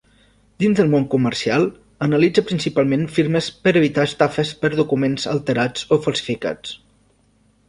[0.61, 1.67] Dins del món comercial,
[2.05, 6.75] analitza principalment firmes per evitar estafes per documents alterats o falsificats.